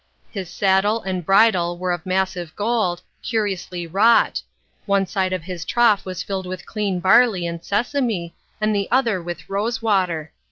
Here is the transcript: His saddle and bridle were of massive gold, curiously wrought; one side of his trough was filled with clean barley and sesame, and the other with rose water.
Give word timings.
His 0.31 0.49
saddle 0.49 1.03
and 1.03 1.23
bridle 1.23 1.77
were 1.77 1.91
of 1.91 2.07
massive 2.07 2.55
gold, 2.55 3.03
curiously 3.21 3.85
wrought; 3.85 4.41
one 4.87 5.05
side 5.05 5.31
of 5.31 5.43
his 5.43 5.63
trough 5.63 6.05
was 6.05 6.23
filled 6.23 6.47
with 6.47 6.65
clean 6.65 6.99
barley 6.99 7.45
and 7.45 7.63
sesame, 7.63 8.33
and 8.59 8.75
the 8.75 8.87
other 8.89 9.21
with 9.21 9.47
rose 9.47 9.79
water. 9.79 10.31